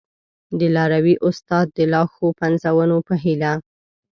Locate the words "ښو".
2.13-2.27